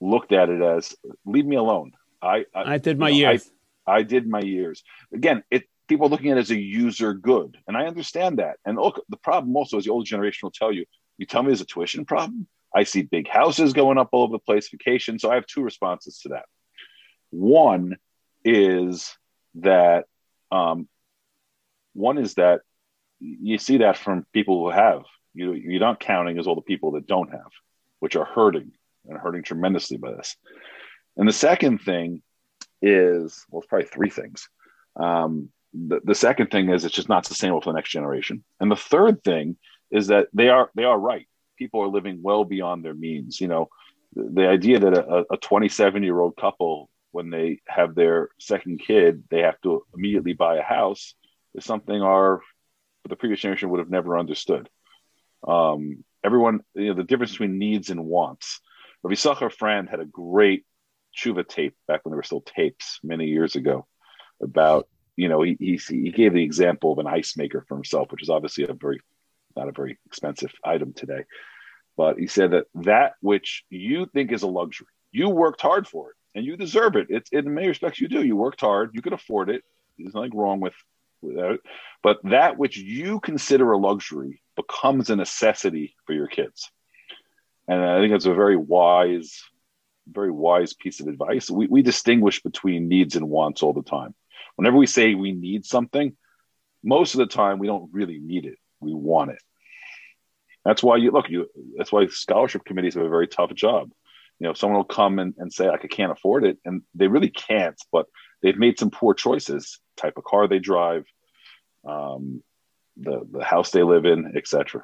[0.00, 0.94] looked at it as
[1.24, 1.92] leave me alone.
[2.22, 3.50] I, I, I did my you know, years.
[3.86, 4.82] I, I did my years.
[5.12, 7.56] Again, it people are looking at it as a user good.
[7.66, 8.58] And I understand that.
[8.64, 10.84] And look, the problem also is the older generation will tell you,
[11.16, 12.46] you tell me there's a tuition problem.
[12.74, 15.18] I see big houses going up all over the place, vacation.
[15.18, 16.44] So I have two responses to that.
[17.30, 17.96] One
[18.44, 19.16] is
[19.56, 20.04] that
[20.52, 20.88] um,
[21.94, 22.60] one is that
[23.20, 25.02] you see that from people who have.
[25.34, 27.50] You, you're not counting as all the people that don't have,
[28.00, 28.72] which are hurting
[29.06, 30.36] and hurting tremendously by this.
[31.16, 32.22] And the second thing
[32.80, 34.48] is, well, it's probably three things.
[34.96, 38.44] Um, the, the second thing is it's just not sustainable for the next generation.
[38.60, 39.56] And the third thing
[39.90, 41.26] is that they are they are right.
[41.56, 43.40] People are living well beyond their means.
[43.40, 43.68] You know,
[44.14, 48.80] the, the idea that a, a 27 year old couple, when they have their second
[48.80, 51.14] kid, they have to immediately buy a house
[51.54, 52.40] is something our
[53.08, 54.68] the previous generation would have never understood.
[55.46, 58.60] Um, everyone, you know, the difference between needs and wants.
[59.02, 60.66] Rav Yisachar Frand had a great
[61.16, 63.86] tshuva tape back when there were still tapes many years ago
[64.42, 68.12] about, you know, he, he, he gave the example of an ice maker for himself,
[68.12, 69.00] which is obviously a very,
[69.56, 71.24] not a very expensive item today.
[71.96, 76.10] But he said that that which you think is a luxury, you worked hard for
[76.10, 77.08] it and you deserve it.
[77.10, 78.24] It's in many respects you do.
[78.24, 79.64] You worked hard, you can afford it.
[79.98, 80.74] There's nothing wrong with,
[81.20, 81.58] with that.
[82.00, 86.70] But that which you consider a luxury becomes a necessity for your kids.
[87.66, 89.42] And I think it's a very wise,
[90.08, 91.50] very wise piece of advice.
[91.50, 94.14] We, we distinguish between needs and wants all the time.
[94.58, 96.16] Whenever we say we need something,
[96.82, 98.56] most of the time we don't really need it.
[98.80, 99.38] We want it.
[100.64, 103.92] That's why you look, you that's why scholarship committees have a very tough job.
[104.40, 106.58] You know, someone will come and, and say, like, I can't afford it.
[106.64, 108.06] And they really can't, but
[108.42, 111.04] they've made some poor choices, type of car they drive,
[111.86, 112.42] um,
[112.96, 114.82] the the house they live in, etc.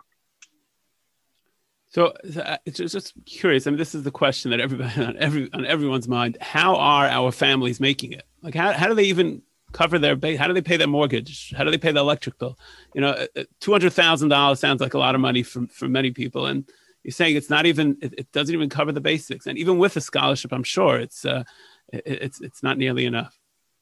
[1.89, 3.67] So uh, it's just curious.
[3.67, 6.39] I mean, this is the question that everybody on every on everyone's mind.
[6.41, 8.25] How are our families making it?
[8.41, 9.43] Like, how how do they even
[9.75, 10.39] cover their base?
[10.39, 11.53] How do they pay their mortgage?
[11.55, 12.59] How do they pay the electric bill?
[12.95, 15.67] You know, uh, uh, two hundred thousand dollars sounds like a lot of money for
[15.67, 16.67] for many people, and
[17.03, 19.47] you're saying it's not even it, it, doesn't even cover the basics.
[19.47, 21.45] And even with a scholarship, I'm sure it's uh,
[21.93, 23.39] it, it's it's not nearly enough.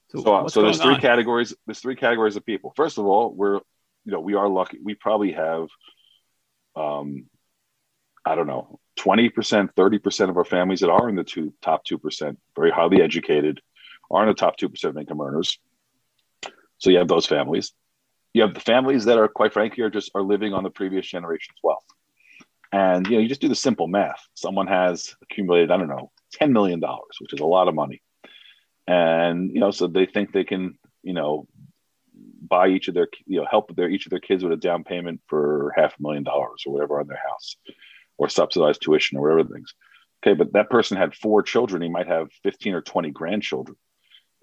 [0.09, 1.01] So, so, so there's three on?
[1.01, 1.55] categories.
[1.67, 2.73] There's three categories of people.
[2.75, 3.61] First of all, we're
[4.05, 4.79] you know, we are lucky.
[4.83, 5.69] We probably have,
[6.75, 7.27] um,
[8.25, 9.33] I don't know, 20%,
[9.75, 13.61] 30% of our families that are in the two top 2%, very highly educated,
[14.11, 15.59] are in the top 2% of income earners.
[16.83, 17.73] So you have those families.
[18.35, 21.07] You have the families that are, quite frankly, are just are living on the previous
[21.07, 21.85] generation's wealth.
[22.73, 24.21] And you know, you just do the simple math.
[24.35, 26.81] Someone has accumulated, I don't know, $10 million,
[27.21, 28.03] which is a lot of money.
[28.89, 31.47] And you know, so they think they can, you know,
[32.49, 34.83] buy each of their you know help their each of their kids with a down
[34.83, 37.57] payment for half a million dollars or whatever on their house
[38.19, 39.75] or subsidized tuition or whatever things
[40.23, 43.77] okay but that person had four children he might have 15 or 20 grandchildren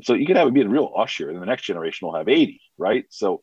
[0.01, 2.29] so you could have it be a real ashir and the next generation will have
[2.29, 3.41] 80 right so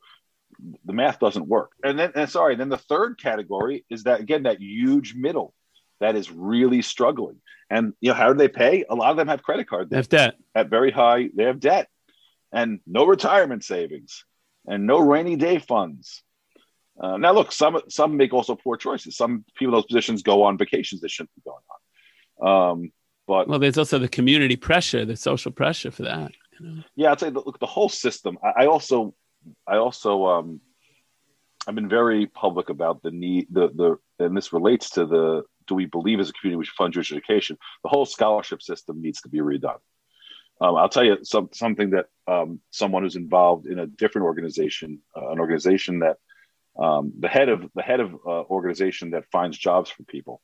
[0.84, 4.44] the math doesn't work and then and sorry then the third category is that again
[4.44, 5.54] that huge middle
[6.00, 9.28] that is really struggling and you know how do they pay a lot of them
[9.28, 11.88] have credit card debt, have debt at very high they have debt
[12.52, 14.24] and no retirement savings
[14.66, 16.22] and no rainy day funds.
[16.98, 19.16] Uh, now, look, some some make also poor choices.
[19.16, 21.62] Some people in those positions go on vacations that shouldn't be going
[22.40, 22.72] on.
[22.72, 22.92] Um,
[23.26, 26.32] but well, there's also the community pressure, the social pressure for that.
[26.60, 26.82] Know?
[26.94, 28.38] Yeah, I'd say look the whole system.
[28.42, 29.14] I, I also,
[29.66, 30.60] I also, um,
[31.66, 35.74] I've been very public about the need, the the, and this relates to the do
[35.74, 37.58] we believe as a community we should fund Jewish education?
[37.82, 39.80] The whole scholarship system needs to be redone.
[40.60, 45.00] Um, I'll tell you some, something that um, someone who's involved in a different organization,
[45.14, 46.16] uh, an organization that
[46.78, 50.40] um, the head of the head of uh, organization that finds jobs for people,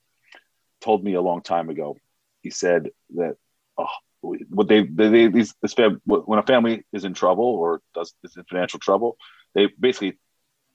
[0.80, 1.96] told me a long time ago.
[2.40, 3.36] He said that
[3.78, 3.86] oh,
[4.22, 8.14] what they, they, they these this fam- when a family is in trouble or does
[8.22, 9.16] is in financial trouble,
[9.54, 10.18] they basically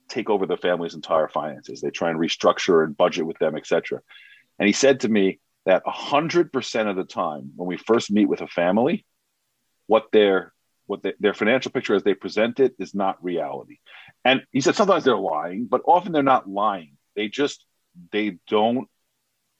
[0.10, 1.82] take over the family's entire finances.
[1.82, 4.02] They try and restructure and budget with them, etc.
[4.60, 8.28] And he said to me that hundred percent of the time when we first meet
[8.28, 9.06] with a family,
[9.88, 10.54] what their
[10.86, 13.78] what the, their financial picture as they present it is not reality.
[14.26, 16.98] And he said sometimes they're lying, but often they're not lying.
[17.16, 17.66] They just
[18.12, 18.90] they don't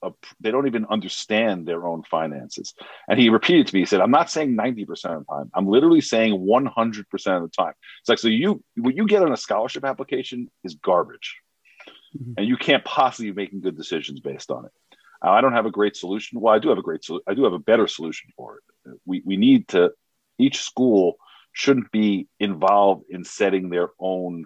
[0.04, 2.74] uh, they don't even understand their own finances.
[3.08, 5.52] And he repeated to me, he said, I'm not saying 90% of the time.
[5.54, 7.74] I'm literally saying 100% of the time.
[8.00, 11.38] It's like, so you, what you get on a scholarship application is garbage.
[12.18, 12.34] Mm-hmm.
[12.38, 14.72] And you can't possibly be making good decisions based on it.
[15.22, 16.40] I don't have a great solution.
[16.40, 19.00] Well, I do have a great, I do have a better solution for it.
[19.06, 19.92] We, we need to
[20.38, 21.18] each school
[21.54, 24.46] shouldn't be involved in setting their own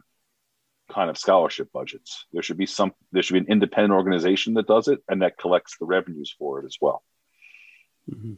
[0.91, 2.25] kind of scholarship budgets.
[2.31, 5.37] There should be some there should be an independent organization that does it and that
[5.37, 7.03] collects the revenues for it as well.
[8.09, 8.33] Mm-hmm.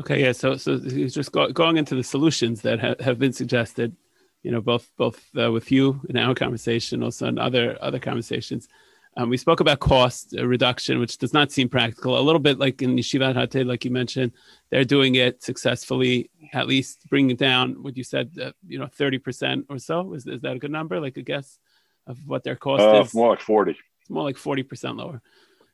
[0.00, 0.32] Okay, yeah.
[0.32, 3.96] So, so just go, going into the solutions that ha- have been suggested,
[4.42, 8.68] you know, both both uh, with you in our conversation, also in other other conversations.
[9.18, 12.18] Um, we spoke about cost reduction, which does not seem practical.
[12.18, 14.32] A little bit like in Yeshivat Hatid, like you mentioned,
[14.70, 17.82] they're doing it successfully, at least bringing down.
[17.82, 20.12] What you said, uh, you know, thirty percent or so.
[20.12, 21.00] Is, is that a good number?
[21.00, 21.58] Like a guess
[22.06, 23.14] of what their cost uh, is?
[23.14, 23.74] More like forty.
[24.00, 25.22] It's more like forty percent lower.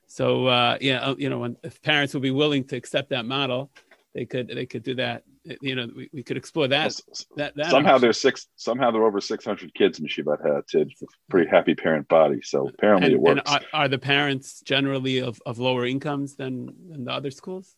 [0.07, 3.25] So uh, yeah, uh, you know, when, if parents will be willing to accept that
[3.25, 3.71] model,
[4.13, 5.23] they could they could do that.
[5.61, 6.97] You know, we, we could explore that.
[7.35, 8.47] that, that somehow there's six.
[8.55, 10.91] Somehow there are over 600 kids in Yeshivat Hatid.
[10.91, 12.41] It's a pretty happy parent body.
[12.43, 13.41] So apparently and, it works.
[13.51, 17.75] And are, are, the parents generally of, of lower incomes than than the other schools?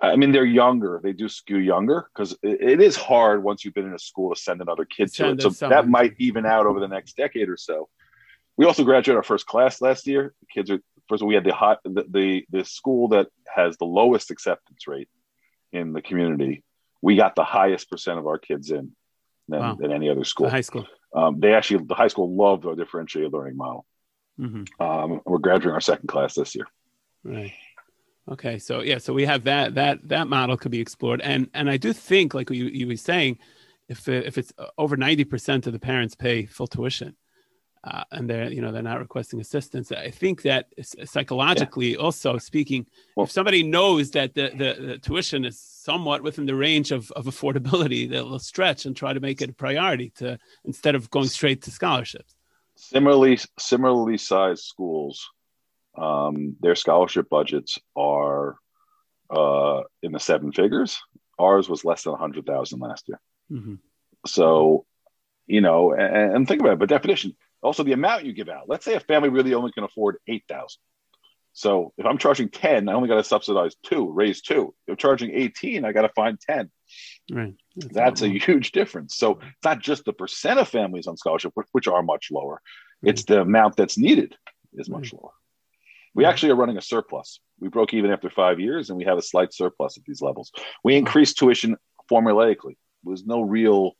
[0.00, 1.00] I mean, they're younger.
[1.02, 4.32] They do skew younger because it, it is hard once you've been in a school
[4.32, 5.54] to send another kid send to it.
[5.54, 7.88] So that might even out over the next decade or so.
[8.56, 10.34] We also graduated our first class last year.
[10.40, 13.28] The kids are first of all, we had the hot the, the, the school that
[13.54, 15.08] has the lowest acceptance rate
[15.72, 16.62] in the community.
[17.02, 18.92] We got the highest percent of our kids in
[19.48, 19.74] than, wow.
[19.74, 20.46] than any other school.
[20.46, 20.86] The high school.
[21.14, 23.86] Um, they actually the high school loved our differentiated learning model.
[24.38, 24.82] Mm-hmm.
[24.82, 26.66] Um, we're graduating our second class this year.
[27.24, 27.52] Right.
[28.30, 31.70] Okay, so yeah, so we have that that that model could be explored, and and
[31.70, 33.38] I do think, like you you were saying,
[33.88, 37.16] if if it's over ninety percent of the parents pay full tuition,
[37.84, 40.66] uh, and they're you know they're not requesting assistance, I think that
[41.04, 41.98] psychologically, yeah.
[41.98, 42.86] also speaking,
[43.16, 47.10] well, if somebody knows that the, the, the tuition is somewhat within the range of
[47.12, 51.28] of affordability, they'll stretch and try to make it a priority to instead of going
[51.28, 52.34] straight to scholarships.
[52.76, 55.28] Similarly, similarly sized schools
[55.98, 58.56] um, their scholarship budgets are
[59.30, 60.98] uh, in the seven figures.
[61.38, 63.20] Ours was less than a 100,000 last year.
[63.50, 63.74] Mm-hmm.
[64.26, 64.86] So,
[65.46, 68.68] you know, and, and, think about it, but definition, also the amount you give out.
[68.68, 70.78] Let's say a family really only can afford 8,000.
[71.52, 74.74] So if I'm charging 10, I only got to subsidize two, raise two.
[74.86, 76.70] If I'm charging 18, I got to find 10.
[77.32, 77.54] Right.
[77.76, 79.16] That's, That's a huge difference.
[79.16, 82.60] So it's not just the percent of families on scholarship, which are much lower.
[83.02, 84.36] It's the amount that's needed
[84.74, 85.22] is much right.
[85.22, 85.32] lower.
[86.14, 87.40] We actually are running a surplus.
[87.60, 90.50] We broke even after five years, and we have a slight surplus at these levels.
[90.82, 91.76] We increased tuition
[92.10, 92.76] formulaically.
[93.04, 93.92] There's no real,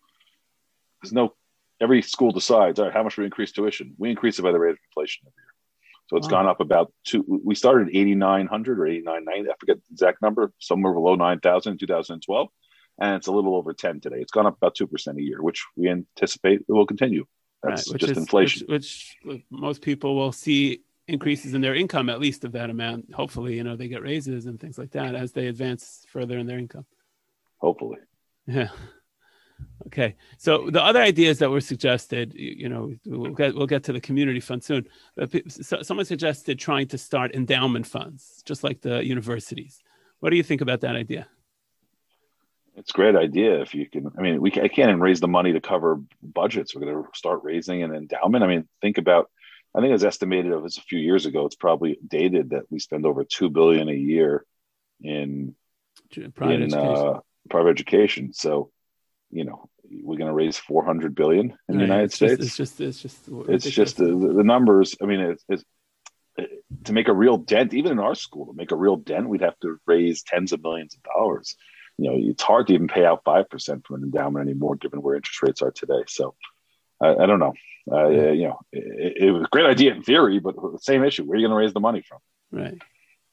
[1.02, 1.34] there's no.
[1.80, 3.94] Every school decides, all right, how much we increase tuition.
[3.98, 5.54] We increase it by the rate of inflation every year.
[6.08, 6.42] So it's wow.
[6.42, 7.24] gone up about two.
[7.44, 9.50] We started 8,900 or 8,990.
[9.50, 12.48] I forget the exact number, somewhere below 9,000 in 2012.
[13.00, 14.16] And it's a little over 10 today.
[14.18, 17.26] It's gone up about 2% a year, which we anticipate it will continue.
[17.62, 18.66] That's right, just is, inflation.
[18.68, 23.12] Which, which, most people will see increases in their income at least of that amount.
[23.12, 26.46] Hopefully, you know, they get raises and things like that as they advance further in
[26.46, 26.86] their income.
[27.58, 27.98] Hopefully.
[28.46, 28.68] Yeah.
[29.86, 30.16] Okay.
[30.36, 34.00] So the other ideas that were suggested, you know, we'll get we'll get to the
[34.00, 34.86] community fund soon.
[35.16, 39.80] But someone suggested trying to start endowment funds, just like the universities.
[40.20, 41.28] What do you think about that idea?
[42.76, 44.10] It's a great idea if you can.
[44.16, 46.74] I mean, we I can't even raise the money to cover budgets.
[46.74, 48.44] We're going to start raising an endowment.
[48.44, 49.30] I mean, think about
[49.74, 51.46] I think it was estimated of a few years ago.
[51.46, 54.44] It's probably dated that we spend over two billion a year
[55.00, 55.54] in
[56.34, 57.06] private in education.
[57.06, 58.32] Uh, private education.
[58.32, 58.70] So,
[59.30, 61.76] you know, we're going to raise 400 billion in right.
[61.76, 62.56] the United it's States.
[62.56, 64.96] Just, it's just, it's just, it's just the, the numbers.
[65.02, 65.64] I mean, it's, it's
[66.84, 69.40] to make a real dent, even in our school, to make a real dent, we'd
[69.40, 71.56] have to raise tens of millions of dollars.
[71.96, 75.02] You know, it's hard to even pay out five percent from an endowment anymore, given
[75.02, 76.04] where interest rates are today.
[76.06, 76.34] So,
[77.00, 77.54] I, I don't know.
[77.90, 81.24] Uh, you know, it, it, was a great idea in theory, but the same issue.
[81.24, 82.18] Where are you going to raise the money from?
[82.52, 82.80] Right.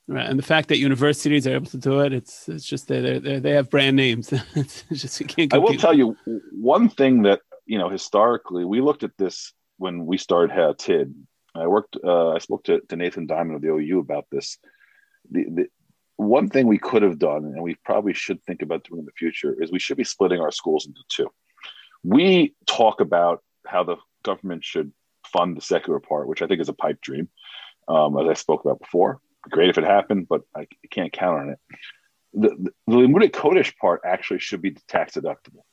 [0.08, 3.20] Right, and the fact that universities are able to do it, it's it's just they
[3.20, 4.32] they they have brand names.
[4.56, 5.52] it's just you can't.
[5.54, 6.16] I will tell you
[6.52, 11.12] one thing that you know historically we looked at this when we started Hatid.
[11.56, 11.98] I worked.
[12.04, 14.60] Uh, I spoke to, to Nathan Diament of the OU about this.
[15.32, 15.68] The, the
[16.18, 19.12] one thing we could have done, and we probably should think about doing in the
[19.18, 21.30] future, is we should be splitting our schools into two.
[22.04, 24.92] We talk about how the government should
[25.34, 27.28] fund the secular part, which I think is a pipe dream,
[27.88, 29.20] um, as I spoke about before.
[29.50, 31.60] Great if it happened, but I can't count on it.
[32.34, 35.64] The, the, the Limudei Kodesh part actually should be tax deductible.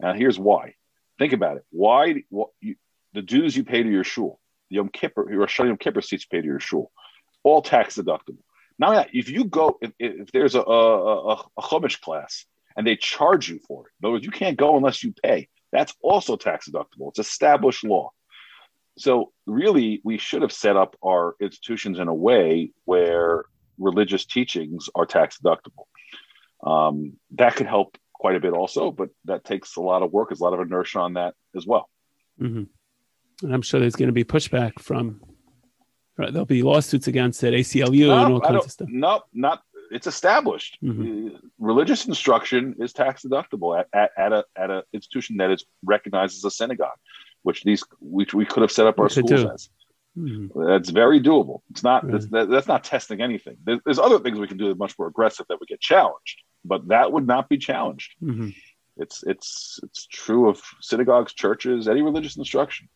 [0.00, 0.74] Now, here's why.
[1.18, 1.64] Think about it.
[1.70, 2.76] Why what you,
[3.14, 4.38] the dues you pay to your shul,
[4.70, 6.90] the Yom Kippur, your Yom Kippur seats you pay to your shul,
[7.42, 8.42] all tax deductible.
[8.78, 12.44] Now, if you go, if, if there's a, a, a, a Chumash class
[12.76, 15.48] and they charge you for it, in other words, you can't go unless you pay.
[15.72, 17.08] That's also tax deductible.
[17.08, 18.12] It's established law.
[18.98, 23.44] So really, we should have set up our institutions in a way where
[23.78, 25.86] religious teachings are tax deductible.
[26.64, 30.30] Um, that could help quite a bit also, but that takes a lot of work.
[30.30, 31.88] There's a lot of inertia on that as well.
[32.40, 32.64] Mm-hmm.
[33.42, 35.20] And I'm sure there's going to be pushback from.
[36.18, 38.88] Right, there'll be lawsuits against it, ACLU, no, and all kinds of stuff.
[38.90, 40.78] No, not it's established.
[40.82, 41.36] Mm-hmm.
[41.58, 46.36] Religious instruction is tax deductible at, at, at, a at a institution that is recognized
[46.36, 46.96] as a synagogue,
[47.46, 49.70] which these which we could have set up our schools as.
[50.18, 50.66] Mm-hmm.
[50.66, 51.60] That's very doable.
[51.70, 52.12] It's not right.
[52.12, 53.58] that's, that, that's, not testing anything.
[53.64, 55.78] There's, there's, other things we can do that are much more aggressive that would get
[55.78, 58.14] challenged, but that would not be challenged.
[58.20, 58.48] Mm-hmm.
[58.96, 62.88] It's it's it's true of synagogues, churches, any religious instruction.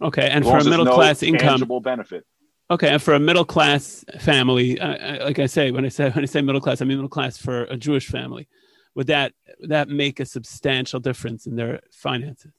[0.00, 2.24] Okay, and for a middle class income, tangible benefit.
[2.70, 6.24] Okay, and for a middle class family, uh, like I say, when I say when
[6.24, 8.48] I say middle class, I mean middle class for a Jewish family.
[8.96, 12.50] Would that would that make a substantial difference in their finances?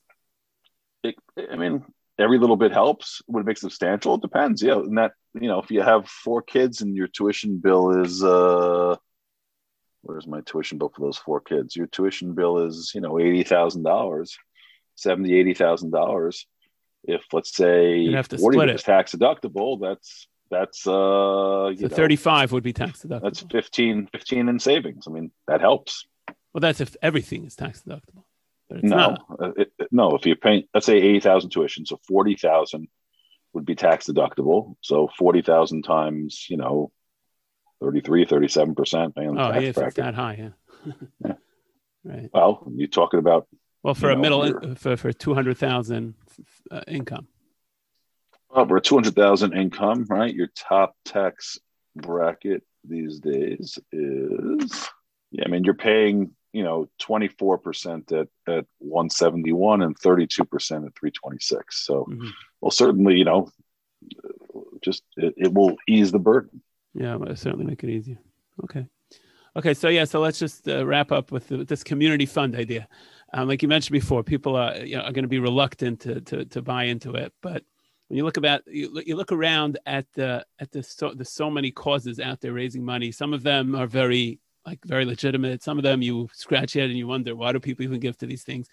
[1.03, 1.15] It,
[1.51, 1.83] I mean,
[2.17, 3.21] every little bit helps.
[3.27, 4.15] Would it make substantial?
[4.15, 4.61] It depends.
[4.61, 8.23] Yeah, and that you know, if you have four kids and your tuition bill is
[8.23, 8.95] uh,
[10.01, 11.75] where's my tuition bill for those four kids?
[11.75, 14.37] Your tuition bill is you know eighty thousand dollars,
[14.95, 16.45] seventy eighty thousand dollars.
[17.03, 22.73] If let's say forty is tax deductible, that's that's uh, so know, thirty-five would be
[22.73, 23.21] tax deductible.
[23.23, 25.05] That's 15, 15 in savings.
[25.07, 26.05] I mean, that helps.
[26.53, 28.22] Well, that's if everything is tax deductible
[28.81, 30.15] no, uh, it, no.
[30.15, 32.87] If you're paying, let's say eighty thousand tuition, so forty thousand
[33.53, 34.75] would be tax deductible.
[34.81, 36.91] So forty thousand times, you know,
[37.83, 39.13] 33, 37 percent.
[39.17, 40.51] Oh, yeah, it's that high,
[40.85, 40.93] yeah.
[41.25, 41.33] yeah.
[42.05, 42.29] Right.
[42.33, 43.47] Well, you're talking about.
[43.81, 46.15] Well, for a know, middle in, for for two hundred thousand
[46.69, 47.29] uh, income.
[48.49, 50.35] Well, for a two hundred thousand income, right?
[50.35, 51.59] Your top tax
[51.95, 54.89] bracket these days is.
[55.31, 61.85] Yeah, I mean, you're paying you know 24% at at 171 and 32% at 326
[61.85, 62.27] so mm-hmm.
[62.61, 63.49] well certainly you know
[64.81, 66.61] just it, it will ease the burden.
[66.93, 68.19] Yeah it'll certainly make it easier.
[68.63, 68.85] Okay.
[69.55, 72.55] Okay so yeah so let's just uh, wrap up with, the, with, this community fund
[72.55, 72.87] idea.
[73.33, 76.21] Um, like you mentioned before people are, you know, are going to be reluctant to,
[76.21, 77.63] to, to buy into it but
[78.09, 81.49] when you look about you, you look around at the at the so, the so
[81.49, 83.11] many causes out there raising money.
[83.11, 85.63] Some of them are very like very legitimate.
[85.63, 88.25] Some of them you scratch head and you wonder why do people even give to
[88.25, 88.67] these things.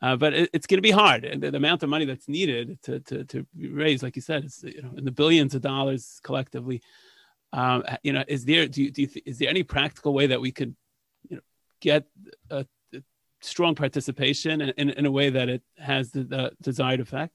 [0.00, 2.28] Uh, but it, it's going to be hard, and the, the, amount of money that's
[2.28, 5.62] needed to to, to raise, like you said, is you know in the billions of
[5.62, 6.80] dollars collectively.
[7.52, 10.28] Um, you know, is there do you, do you th- is there any practical way
[10.28, 10.76] that we could,
[11.28, 11.42] you know,
[11.80, 12.04] get
[12.50, 12.64] a,
[12.94, 13.02] a
[13.40, 17.32] strong participation in, in, in, a way that it has the, the desired effect?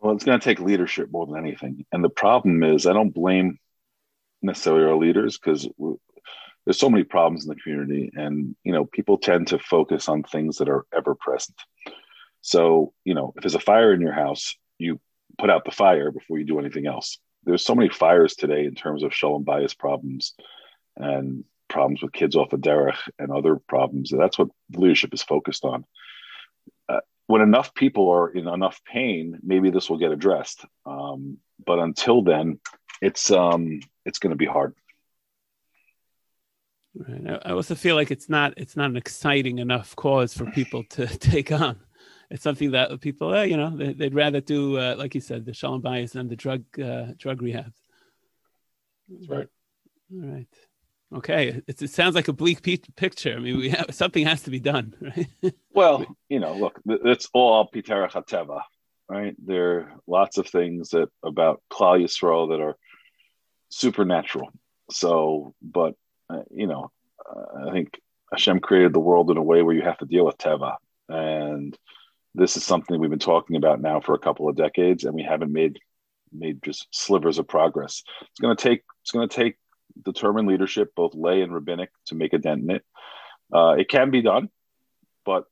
[0.00, 3.14] Well, it's going to take leadership more than anything, and the problem is I don't
[3.14, 3.58] blame
[4.42, 5.68] necessarily our leaders because
[6.66, 10.22] there's so many problems in the community and you know people tend to focus on
[10.22, 11.56] things that are ever present.
[12.42, 15.00] So you know if there's a fire in your house you
[15.38, 17.18] put out the fire before you do anything else.
[17.44, 20.34] There's so many fires today in terms of shalom bayis problems
[20.96, 25.64] and problems with kids off the derech and other problems that's what leadership is focused
[25.64, 25.84] on.
[26.88, 30.64] Uh, when enough people are in enough pain maybe this will get addressed.
[30.84, 32.58] Um, but until then
[33.00, 34.74] it's um, it's going to be hard
[36.96, 37.40] Right.
[37.44, 41.06] I also feel like it's not it's not an exciting enough cause for people to
[41.18, 41.78] take on.
[42.30, 45.44] It's something that people, uh, you know, they, would rather do, uh, like you said,
[45.44, 47.74] the shalom bayis and the drug uh, drug rehabs.
[49.08, 49.48] That's right.
[50.12, 50.48] All right.
[51.14, 51.62] Okay.
[51.66, 53.36] It, it sounds like a bleak p- picture.
[53.36, 55.54] I mean, we have, something has to be done, right?
[55.72, 58.62] well, you know, look, it's all Hateva,
[59.08, 59.36] right?
[59.44, 62.76] There are lots of things that about Klal Yisrael that are
[63.68, 64.50] supernatural.
[64.90, 65.94] So, but
[66.28, 66.90] uh, you know,
[67.28, 68.00] uh, I think
[68.32, 70.76] Hashem created the world in a way where you have to deal with teva,
[71.08, 71.76] and
[72.34, 75.22] this is something we've been talking about now for a couple of decades, and we
[75.22, 75.78] haven't made
[76.32, 78.02] made just slivers of progress.
[78.22, 79.56] It's going to take it's going to take
[80.04, 82.84] determined leadership, both lay and rabbinic, to make a dent in it.
[83.52, 84.50] Uh, it can be done,
[85.24, 85.44] but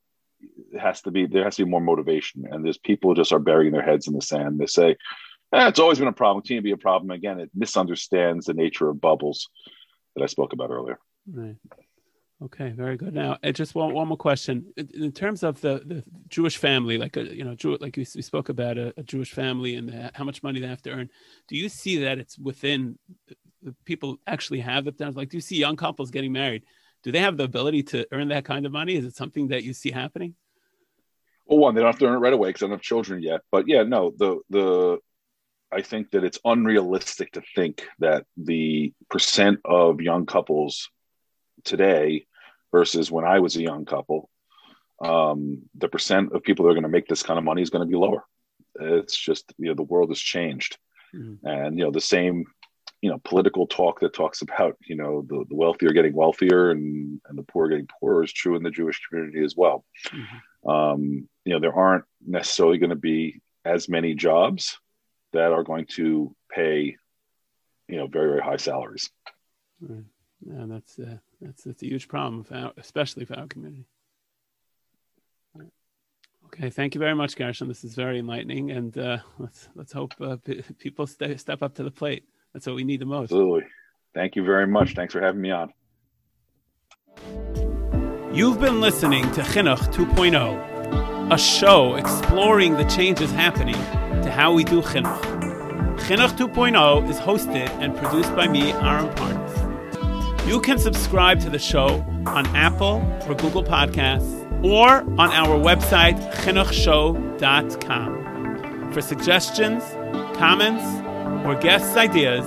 [0.73, 2.45] it has to be there has to be more motivation.
[2.49, 4.59] And there's people just are burying their heads in the sand.
[4.59, 4.97] They say,
[5.53, 6.41] eh, "It's always been a problem.
[6.41, 9.49] Continue to be a problem." Again, it misunderstands the nature of bubbles
[10.15, 10.99] that I spoke about earlier.
[11.31, 11.55] Right.
[12.43, 13.13] Okay, very good.
[13.13, 14.65] Now, I just want one more question.
[14.75, 18.03] In terms of the, the Jewish family, like a, uh, you know, Jew, like we,
[18.03, 21.09] spoke about a, a Jewish family and the, how much money they have to earn.
[21.47, 22.99] Do you see that it's within
[23.63, 25.29] the people actually have the like?
[25.29, 26.63] Do you see young couples getting married?
[27.03, 28.95] Do they have the ability to earn that kind of money?
[28.95, 30.35] Is it something that you see happening?
[31.45, 33.21] Well, one, they don't have to earn it right away because they don't have children
[33.21, 33.41] yet.
[33.49, 34.97] But yeah, no, the the
[35.71, 40.89] I think that it's unrealistic to think that the percent of young couples
[41.63, 42.25] today
[42.71, 44.29] versus when I was a young couple,
[45.01, 47.69] um, the percent of people that are going to make this kind of money is
[47.69, 48.23] going to be lower.
[48.79, 50.77] It's just you know the world has changed,
[51.13, 51.45] mm-hmm.
[51.45, 52.45] and you know the same
[53.01, 56.71] you know political talk that talks about you know the, the wealthy are getting wealthier
[56.71, 59.85] and and the poor getting poorer is true in the Jewish community as well.
[60.07, 60.69] Mm-hmm.
[60.69, 64.77] Um, you know there aren't necessarily going to be as many jobs
[65.35, 66.97] that are going to pay,
[67.87, 69.09] you know, very very high salaries.
[69.79, 70.03] Right.
[70.45, 73.85] Yeah, that's uh, that's that's a huge problem, for our, especially for our community.
[76.47, 77.67] Okay, thank you very much, Gershon.
[77.67, 81.73] This is very enlightening, and uh, let's let's hope uh, p- people stay, step up
[81.75, 82.23] to the plate.
[82.53, 83.31] That's what we need the most.
[83.31, 83.63] Absolutely.
[84.13, 84.93] Thank you very much.
[84.93, 85.73] Thanks for having me on.
[88.33, 93.75] You've been listening to Chinuch 2.0, a show exploring the changes happening
[94.23, 95.21] to how we do chinuch.
[95.99, 99.55] Chinuch 2.0 is hosted and produced by me, Aaron Parnas.
[100.47, 106.19] You can subscribe to the show on Apple or Google Podcasts or on our website,
[106.35, 108.91] chinuchshow.com.
[108.93, 109.83] For suggestions,
[110.37, 110.85] comments,
[111.45, 112.45] or guest ideas,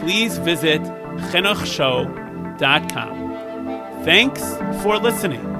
[0.00, 0.80] please visit
[1.30, 4.04] chinuchshow.com.
[4.04, 4.42] Thanks
[4.82, 5.51] for listening.